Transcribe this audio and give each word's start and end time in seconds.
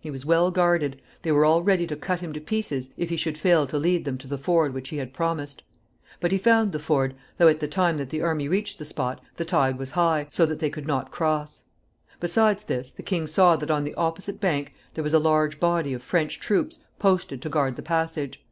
He 0.00 0.10
was 0.10 0.26
well 0.26 0.50
guarded. 0.50 1.00
They 1.22 1.30
were 1.30 1.44
all 1.44 1.62
ready 1.62 1.86
to 1.86 1.94
cut 1.94 2.18
him 2.18 2.32
to 2.32 2.40
pieces 2.40 2.90
if 2.96 3.10
he 3.10 3.16
should 3.16 3.38
fail 3.38 3.64
to 3.68 3.78
lead 3.78 4.04
them 4.04 4.18
to 4.18 4.26
the 4.26 4.36
ford 4.36 4.74
which 4.74 4.88
he 4.88 4.96
had 4.96 5.12
promised. 5.14 5.62
But 6.18 6.32
he 6.32 6.36
found 6.36 6.72
the 6.72 6.80
ford, 6.80 7.14
though 7.36 7.46
at 7.46 7.60
the 7.60 7.68
time 7.68 7.96
that 7.98 8.10
the 8.10 8.20
army 8.20 8.48
reached 8.48 8.80
the 8.80 8.84
spot 8.84 9.20
the 9.36 9.44
tide 9.44 9.78
was 9.78 9.90
high, 9.92 10.26
so 10.30 10.46
that 10.46 10.58
they 10.58 10.68
could 10.68 10.88
not 10.88 11.12
cross. 11.12 11.62
Besides 12.18 12.64
this, 12.64 12.90
the 12.90 13.04
king 13.04 13.28
saw 13.28 13.54
that 13.54 13.70
on 13.70 13.84
the 13.84 13.94
opposite 13.94 14.40
bank 14.40 14.72
there 14.94 15.04
was 15.04 15.14
a 15.14 15.20
large 15.20 15.60
body 15.60 15.92
of 15.92 16.02
French 16.02 16.40
troops 16.40 16.84
posted 16.98 17.40
to 17.42 17.48
guard 17.48 17.76
the 17.76 17.82
passage. 17.82 18.44